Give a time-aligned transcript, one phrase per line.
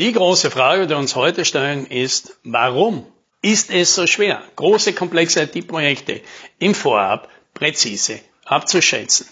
[0.00, 3.04] Die große Frage, die wir uns heute stellen, ist, warum
[3.42, 6.20] ist es so schwer, große komplexe IT-Projekte
[6.60, 9.26] im Vorab präzise abzuschätzen?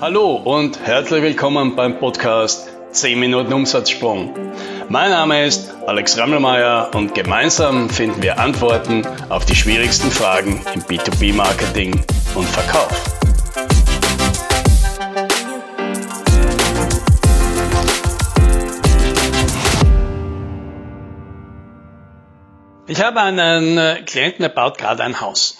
[0.00, 4.34] Hallo und herzlich willkommen beim Podcast 10 Minuten Umsatzsprung.
[4.88, 10.82] Mein Name ist Alex Rammelmeier und gemeinsam finden wir Antworten auf die schwierigsten Fragen im
[10.82, 12.04] B2B-Marketing
[12.34, 13.21] und Verkauf.
[22.88, 25.58] Ich habe einen äh, Klienten, der baut gerade ein Haus.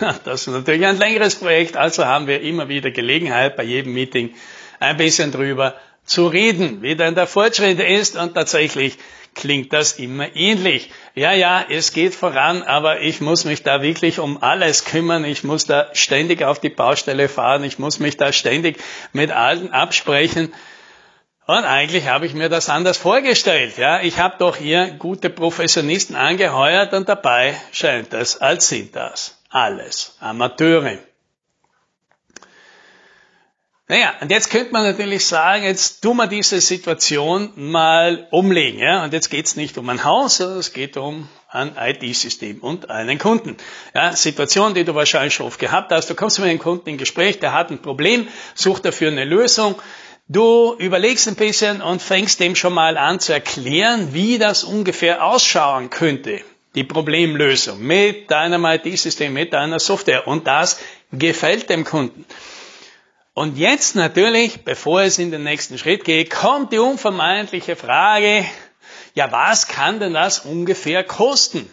[0.24, 4.34] Das ist natürlich ein längeres Projekt, also haben wir immer wieder Gelegenheit, bei jedem Meeting
[4.78, 5.74] ein bisschen drüber
[6.04, 8.98] zu reden, wie denn der Fortschritt ist und tatsächlich
[9.34, 10.90] klingt das immer ähnlich.
[11.14, 15.24] Ja, ja, es geht voran, aber ich muss mich da wirklich um alles kümmern.
[15.24, 17.64] Ich muss da ständig auf die Baustelle fahren.
[17.64, 18.78] Ich muss mich da ständig
[19.12, 20.52] mit allen absprechen.
[21.46, 23.76] Und eigentlich habe ich mir das anders vorgestellt.
[23.76, 29.38] Ja, ich habe doch hier gute Professionisten angeheuert und dabei scheint es, als sind das
[29.48, 30.98] alles Amateure.
[33.90, 38.78] Naja, und jetzt könnte man natürlich sagen, jetzt tun wir diese Situation mal umlegen.
[38.78, 39.02] Ja?
[39.02, 42.88] Und jetzt geht es nicht um ein Haus, sondern es geht um ein IT-System und
[42.88, 43.56] einen Kunden.
[43.92, 46.08] Ja, Situation, die du wahrscheinlich schon oft gehabt hast.
[46.08, 49.74] Du kommst mit einem Kunden in Gespräch, der hat ein Problem, sucht dafür eine Lösung.
[50.32, 55.24] Du überlegst ein bisschen und fängst dem schon mal an zu erklären, wie das ungefähr
[55.24, 56.42] ausschauen könnte.
[56.76, 60.28] Die Problemlösung mit deinem IT-System, mit deiner Software.
[60.28, 60.78] Und das
[61.10, 62.24] gefällt dem Kunden.
[63.34, 68.44] Und jetzt natürlich, bevor es in den nächsten Schritt geht, kommt die unvermeidliche Frage,
[69.14, 71.68] ja, was kann denn das ungefähr kosten?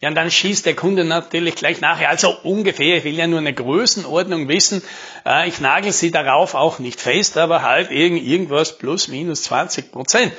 [0.00, 2.08] Ja, und dann schießt der Kunde natürlich gleich nachher.
[2.08, 4.82] Also ungefähr, ich will ja nur eine Größenordnung wissen.
[5.26, 10.32] Äh, ich nagel sie darauf auch nicht fest, aber halt irgendwas plus minus 20 Prozent.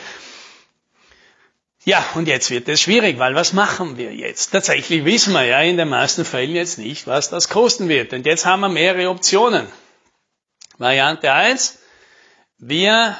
[1.83, 4.51] Ja, und jetzt wird es schwierig, weil was machen wir jetzt?
[4.51, 8.13] Tatsächlich wissen wir ja in den meisten Fällen jetzt nicht, was das kosten wird.
[8.13, 9.67] Und jetzt haben wir mehrere Optionen.
[10.77, 11.79] Variante 1,
[12.57, 13.15] wir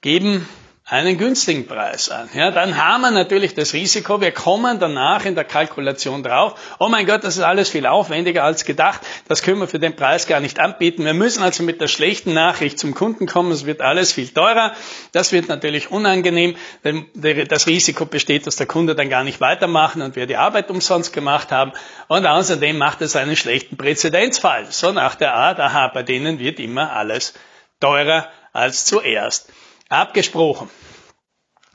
[0.00, 0.48] geben
[0.90, 2.28] einen günstigen Preis an.
[2.34, 6.88] Ja, dann haben wir natürlich das Risiko, wir kommen danach in der Kalkulation drauf, oh
[6.88, 10.26] mein Gott, das ist alles viel aufwendiger als gedacht, das können wir für den Preis
[10.26, 11.04] gar nicht anbieten.
[11.04, 14.72] Wir müssen also mit der schlechten Nachricht zum Kunden kommen, es wird alles viel teurer.
[15.12, 20.02] Das wird natürlich unangenehm, denn das Risiko besteht, dass der Kunde dann gar nicht weitermachen
[20.02, 21.72] und wir die Arbeit umsonst gemacht haben.
[22.08, 24.66] Und außerdem macht es einen schlechten Präzedenzfall.
[24.70, 27.34] So nach der Art, aha, bei denen wird immer alles
[27.78, 29.52] teurer als zuerst
[29.90, 30.70] abgesprochen.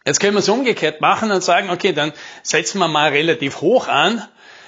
[0.05, 3.87] Jetzt können wir es umgekehrt machen und sagen, okay, dann setzen wir mal relativ hoch
[3.87, 4.23] an.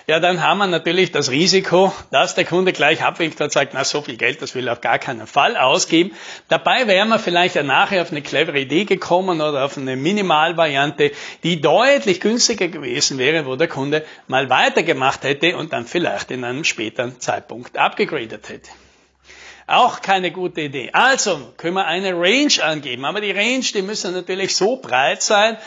[0.09, 3.84] Ja, dann haben wir natürlich das Risiko, dass der Kunde gleich abwinkt und sagt, na,
[3.84, 6.12] so viel Geld, das will er auf gar keinen Fall ausgeben.
[6.47, 11.12] Dabei wären wir vielleicht ja nachher auf eine clevere Idee gekommen oder auf eine Minimalvariante,
[11.44, 16.46] die deutlich günstiger gewesen wäre, wo der Kunde mal weitergemacht hätte und dann vielleicht in
[16.46, 18.69] einem späteren Zeitpunkt abgegradet hätte.
[19.67, 20.91] Auch keine gute Idee.
[20.94, 23.03] Also können wir eine Range angeben.
[23.03, 25.57] Aber die Range, die müssen natürlich so breit sein,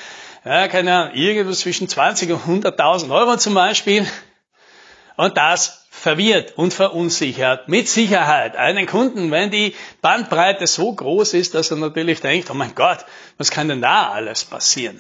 [0.43, 4.07] ja, keine Ahnung, irgendwas zwischen 20 und 100.000 Euro zum Beispiel.
[5.17, 11.55] Und das verwirrt und verunsichert mit Sicherheit einen Kunden, wenn die Bandbreite so groß ist,
[11.55, 13.05] dass er natürlich denkt, oh mein Gott,
[13.37, 14.99] was kann denn da alles passieren?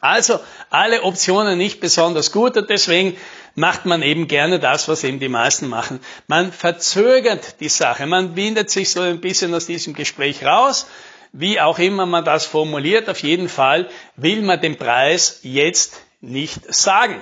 [0.00, 0.40] Also
[0.70, 3.18] alle Optionen nicht besonders gut und deswegen
[3.54, 6.00] macht man eben gerne das, was eben die meisten machen.
[6.26, 10.86] Man verzögert die Sache, man windet sich so ein bisschen aus diesem Gespräch raus,
[11.32, 13.08] wie auch immer man das formuliert.
[13.08, 17.20] Auf jeden Fall will man den Preis jetzt nicht sagen.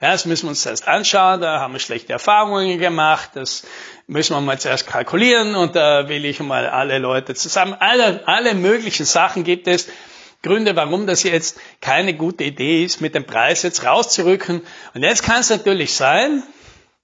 [0.00, 3.64] Ja, das müssen wir uns erst anschauen, da haben wir schlechte Erfahrungen gemacht, das
[4.06, 8.54] müssen wir mal zuerst kalkulieren und da will ich mal alle Leute zusammen, alle, alle
[8.54, 9.88] möglichen Sachen gibt es,
[10.44, 14.62] Gründe, warum das jetzt keine gute Idee ist, mit dem Preis jetzt rauszurücken.
[14.94, 16.44] Und jetzt kann es natürlich sein,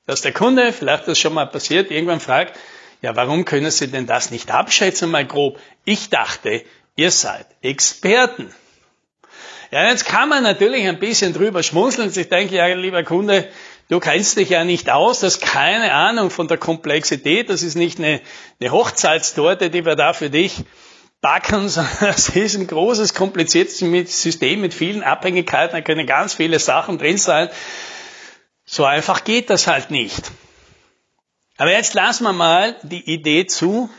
[0.06, 2.56] dass der Kunde, vielleicht das schon mal passiert, irgendwann fragt,
[3.02, 5.58] ja, warum können Sie denn das nicht abschätzen, mal grob?
[5.84, 6.62] Ich dachte,
[6.96, 8.52] ihr seid Experten.
[9.70, 13.48] Ja, jetzt kann man natürlich ein bisschen drüber schmunzeln und sich denken, ja, lieber Kunde,
[13.88, 17.76] du kennst dich ja nicht aus, du hast keine Ahnung von der Komplexität, das ist
[17.76, 18.20] nicht eine,
[18.60, 20.64] eine Hochzeitstorte, die wir da für dich
[21.20, 23.78] backen, sondern es ist ein großes, kompliziertes
[24.22, 27.50] System mit vielen Abhängigkeiten, da können ganz viele Sachen drin sein.
[28.64, 30.30] So einfach geht das halt nicht.
[31.56, 33.90] Aber jetzt lassen wir mal die Idee zu,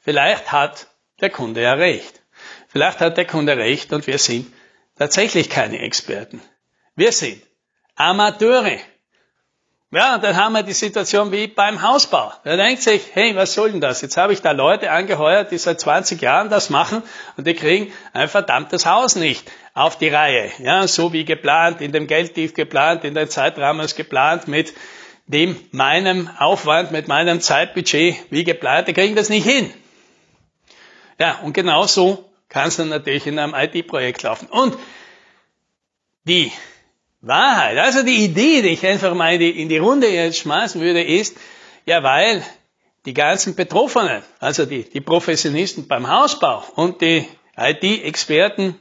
[0.00, 0.88] vielleicht hat
[1.20, 2.22] der Kunde ja recht.
[2.68, 4.52] Vielleicht hat der Kunde recht und wir sind
[4.96, 6.42] tatsächlich keine Experten.
[6.96, 7.42] Wir sind
[7.94, 8.78] Amateure.
[9.94, 12.32] Ja, dann haben wir die Situation wie beim Hausbau.
[12.44, 14.00] Da denkt sich, hey, was soll denn das?
[14.00, 17.02] Jetzt habe ich da Leute angeheuert, die seit 20 Jahren das machen
[17.36, 20.50] und die kriegen ein verdammtes Haus nicht auf die Reihe.
[20.60, 24.72] Ja, so wie geplant, in dem Geldtief geplant, in den Zeitrahmen geplant, mit
[25.26, 29.70] dem meinem Aufwand, mit meinem Zeitbudget wie geplant, die kriegen das nicht hin.
[31.18, 34.48] Ja, und genau so kann es dann natürlich in einem IT-Projekt laufen.
[34.48, 34.74] Und
[36.24, 36.50] die
[37.22, 37.78] Wahrheit.
[37.78, 41.02] Also die Idee, die ich einfach mal in die, in die Runde jetzt schmeißen würde,
[41.02, 41.36] ist,
[41.86, 42.42] ja, weil
[43.06, 47.26] die ganzen Betroffenen, also die, die Professionisten beim Hausbau und die
[47.56, 48.76] IT-Experten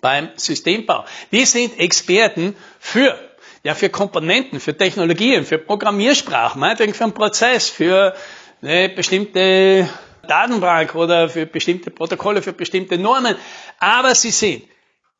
[0.00, 3.18] beim Systembau, die sind Experten für,
[3.64, 8.14] ja, für Komponenten, für Technologien, für Programmiersprachen, meinetwegen für einen Prozess, für
[8.62, 9.88] eine bestimmte
[10.28, 13.36] Datenbank oder für bestimmte Protokolle, für bestimmte Normen.
[13.78, 14.62] Aber sie sind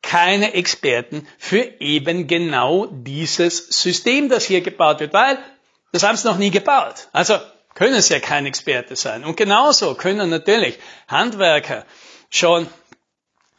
[0.01, 5.37] keine Experten für eben genau dieses System, das hier gebaut wird, weil
[5.91, 7.07] das haben sie noch nie gebaut.
[7.11, 7.37] Also
[7.73, 9.23] können sie ja kein Experte sein.
[9.23, 11.85] Und genauso können natürlich Handwerker
[12.29, 12.67] schon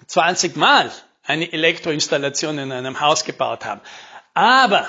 [0.06, 0.90] 20 Mal
[1.24, 3.80] eine Elektroinstallation in einem Haus gebaut haben.
[4.34, 4.88] Aber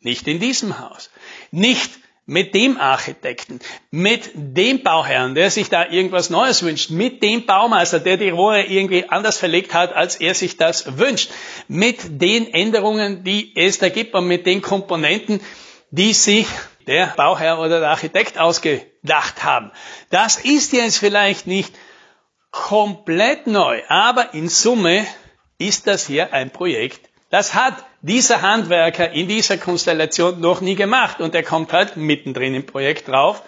[0.00, 1.10] nicht in diesem Haus.
[1.50, 3.58] Nicht mit dem Architekten,
[3.90, 8.62] mit dem Bauherrn, der sich da irgendwas Neues wünscht, mit dem Baumeister, der die Rohre
[8.62, 11.30] irgendwie anders verlegt hat, als er sich das wünscht,
[11.66, 15.40] mit den Änderungen, die es da gibt und mit den Komponenten,
[15.90, 16.46] die sich
[16.86, 19.72] der Bauherr oder der Architekt ausgedacht haben.
[20.10, 21.74] Das ist jetzt vielleicht nicht
[22.50, 25.06] komplett neu, aber in Summe
[25.58, 31.20] ist das hier ein Projekt, das hat dieser Handwerker in dieser Konstellation noch nie gemacht
[31.20, 33.42] und er kommt halt mittendrin im Projekt drauf.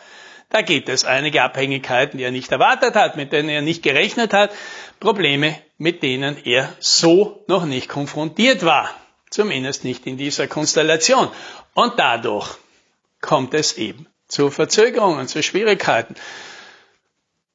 [0.51, 4.33] Da gibt es einige Abhängigkeiten, die er nicht erwartet hat, mit denen er nicht gerechnet
[4.33, 4.53] hat,
[5.01, 8.89] Probleme, mit denen er so noch nicht konfrontiert war.
[9.31, 11.29] Zumindest nicht in dieser Konstellation.
[11.75, 12.57] Und dadurch
[13.21, 16.15] kommt es eben zu Verzögerungen, zu Schwierigkeiten.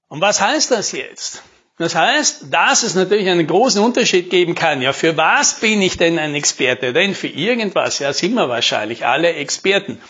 [0.09, 1.43] Und was heißt das jetzt?
[1.79, 4.81] Das heißt, dass es natürlich einen großen Unterschied geben kann.
[4.81, 6.91] Ja, für was bin ich denn ein Experte?
[6.91, 10.01] Denn für irgendwas, ja, sind wir wahrscheinlich alle Experten.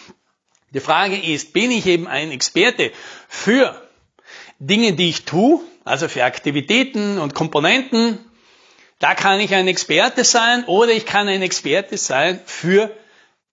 [0.74, 2.92] Die Frage ist, bin ich eben ein Experte
[3.28, 3.80] für
[4.58, 8.18] Dinge, die ich tue, also für Aktivitäten und Komponenten?
[8.98, 12.90] Da kann ich ein Experte sein oder ich kann ein Experte sein für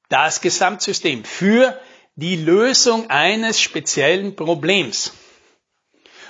[0.09, 1.79] das Gesamtsystem, für
[2.15, 5.13] die Lösung eines speziellen Problems.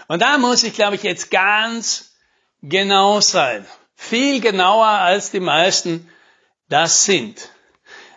[0.08, 2.16] Und da muss ich, glaube ich, jetzt ganz
[2.62, 3.66] genau sein.
[3.94, 6.08] Viel genauer als die meisten
[6.68, 7.50] das sind.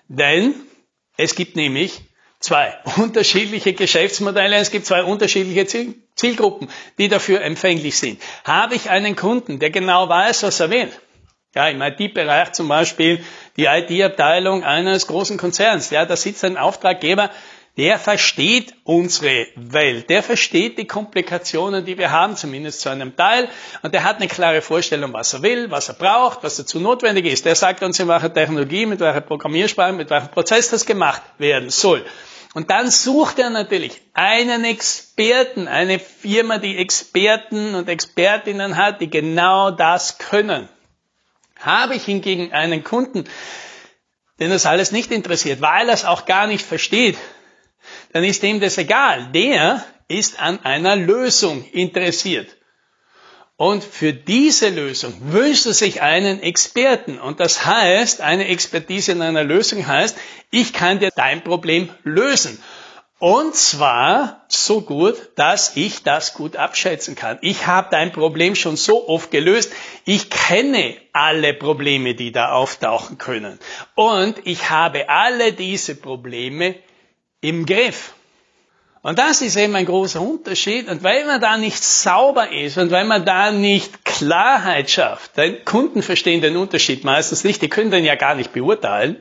[0.07, 0.55] Denn
[1.17, 2.01] es gibt nämlich
[2.39, 8.21] zwei unterschiedliche Geschäftsmodelle, es gibt zwei unterschiedliche Zielgruppen, die dafür empfänglich sind.
[8.43, 10.91] Habe ich einen Kunden, der genau weiß, was er will?
[11.55, 13.23] Ja, im IT-Bereich zum Beispiel
[13.57, 15.89] die IT-Abteilung eines großen Konzerns.
[15.89, 17.31] Ja, da sitzt ein Auftraggeber,
[17.79, 23.47] der versteht unsere Welt, der versteht die Komplikationen, die wir haben, zumindest zu einem Teil,
[23.83, 27.25] und der hat eine klare Vorstellung, was er will, was er braucht, was dazu notwendig
[27.25, 27.45] ist.
[27.45, 31.69] Der sagt uns, in welcher Technologie, mit welcher Programmiersprache, mit welchem Prozess das gemacht werden
[31.69, 32.05] soll.
[32.53, 39.09] Und dann sucht er natürlich einen Experten, eine Firma, die Experten und Expertinnen hat, die
[39.09, 40.67] genau das können.
[41.57, 43.23] Habe ich hingegen einen Kunden,
[44.41, 47.17] den das alles nicht interessiert, weil er es auch gar nicht versteht,
[48.11, 49.29] dann ist dem das egal.
[49.33, 52.55] Der ist an einer Lösung interessiert.
[53.55, 57.19] Und für diese Lösung wünscht er sich einen Experten.
[57.19, 60.17] Und das heißt, eine Expertise in einer Lösung heißt,
[60.49, 62.57] ich kann dir dein Problem lösen.
[63.19, 67.37] Und zwar so gut, dass ich das gut abschätzen kann.
[67.41, 69.73] Ich habe dein Problem schon so oft gelöst.
[70.05, 73.59] Ich kenne alle Probleme, die da auftauchen können.
[73.93, 76.75] Und ich habe alle diese Probleme
[77.41, 78.13] im Griff.
[79.01, 80.89] Und das ist eben ein großer Unterschied.
[80.89, 85.63] Und weil man da nicht sauber ist und weil man da nicht Klarheit schafft, denn
[85.63, 89.17] Kunden verstehen den Unterschied meistens nicht, die können den ja gar nicht beurteilen.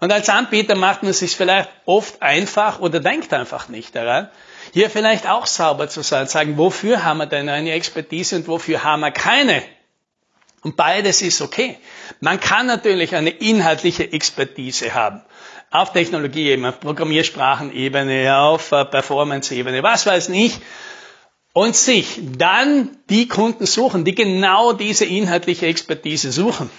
[0.00, 4.28] Und als Anbieter macht man es sich vielleicht oft einfach oder denkt einfach nicht daran,
[4.72, 8.82] hier vielleicht auch sauber zu sein, sagen, wofür haben wir denn eine Expertise und wofür
[8.82, 9.62] haben wir keine?
[10.62, 11.78] Und beides ist okay.
[12.18, 15.22] Man kann natürlich eine inhaltliche Expertise haben
[15.72, 20.58] auf Technologieebene, auf Programmiersprachenebene, auf äh, Performance-Ebene, was weiß ich,
[21.54, 26.70] und sich dann die Kunden suchen, die genau diese inhaltliche Expertise suchen.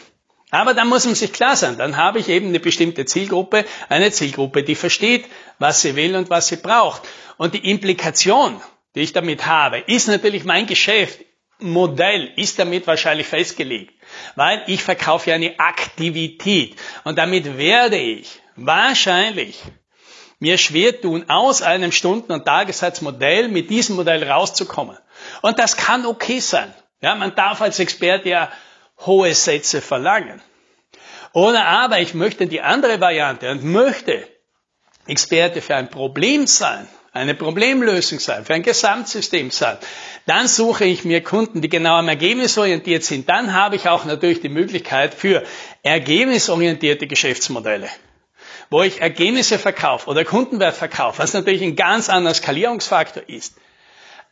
[0.52, 4.12] Aber dann muss man sich klar sein, dann habe ich eben eine bestimmte Zielgruppe, eine
[4.12, 5.26] Zielgruppe, die versteht,
[5.58, 7.02] was sie will und was sie braucht.
[7.38, 8.62] Und die Implikation,
[8.94, 13.94] die ich damit habe, ist natürlich mein Geschäftsmodell, ist damit wahrscheinlich festgelegt,
[14.36, 19.62] weil ich verkaufe ja eine Aktivität und damit werde ich wahrscheinlich
[20.40, 24.98] mir schwer tun, aus einem Stunden- und Tagessatzmodell mit diesem Modell rauszukommen.
[25.42, 26.74] Und das kann okay sein.
[27.02, 28.52] Ja, man darf als Experte ja
[29.06, 30.42] hohe Sätze verlangen.
[31.34, 34.28] Oder aber ich möchte die andere Variante und möchte
[35.08, 39.78] Experte für ein Problem sein, eine Problemlösung sein, für ein Gesamtsystem sein.
[40.26, 43.28] Dann suche ich mir Kunden, die genau am Ergebnis orientiert sind.
[43.28, 45.44] Dann habe ich auch natürlich die Möglichkeit für
[45.82, 47.90] ergebnisorientierte Geschäftsmodelle,
[48.70, 53.56] wo ich Ergebnisse verkaufe oder Kundenwert verkaufe, was natürlich ein ganz anderer Skalierungsfaktor ist.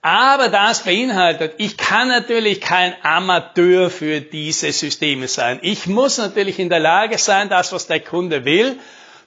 [0.01, 5.59] Aber das beinhaltet, ich kann natürlich kein Amateur für diese Systeme sein.
[5.61, 8.79] Ich muss natürlich in der Lage sein, das, was der Kunde will,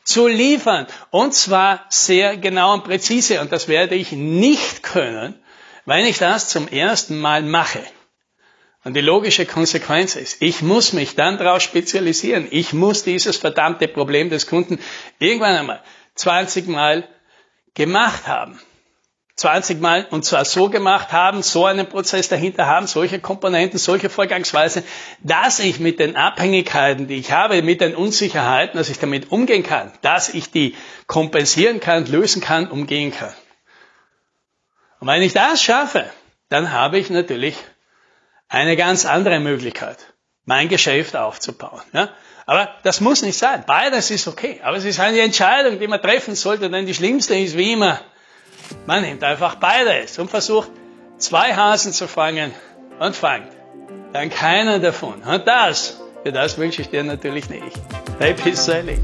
[0.02, 0.88] zu liefern.
[1.10, 3.40] Und zwar sehr genau und präzise.
[3.40, 5.34] Und das werde ich nicht können,
[5.86, 7.80] wenn ich das zum ersten Mal mache.
[8.84, 12.46] Und die logische Konsequenz ist, ich muss mich dann darauf spezialisieren.
[12.50, 14.78] Ich muss dieses verdammte Problem des Kunden
[15.18, 15.82] irgendwann einmal
[16.16, 17.08] 20 Mal
[17.72, 18.60] gemacht haben.
[19.36, 24.08] 20 Mal und zwar so gemacht haben, so einen Prozess dahinter haben, solche Komponenten, solche
[24.08, 24.84] Vorgangsweise,
[25.22, 29.64] dass ich mit den Abhängigkeiten, die ich habe, mit den Unsicherheiten, dass ich damit umgehen
[29.64, 30.76] kann, dass ich die
[31.08, 33.34] kompensieren kann, lösen kann, umgehen kann.
[35.00, 36.04] Und wenn ich das schaffe,
[36.48, 37.56] dann habe ich natürlich
[38.54, 39.98] eine ganz andere Möglichkeit,
[40.44, 41.82] mein Geschäft aufzubauen.
[41.92, 42.10] Ja?
[42.46, 43.64] Aber das muss nicht sein.
[43.66, 44.60] Beides ist okay.
[44.62, 48.00] Aber es ist eine Entscheidung, die man treffen sollte, denn die schlimmste ist wie immer,
[48.86, 50.70] man nimmt einfach beides und versucht,
[51.18, 52.52] zwei Hasen zu fangen
[52.98, 53.50] und fangt
[54.12, 55.22] dann keinen davon.
[55.22, 57.76] Und das, für das wünsche ich dir natürlich nicht.
[58.20, 59.02] Happy Sailing.